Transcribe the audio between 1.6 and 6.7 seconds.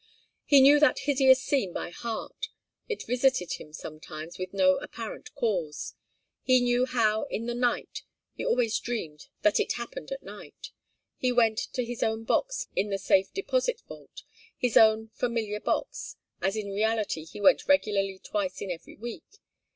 by heart. It visited him sometimes with no apparent cause. He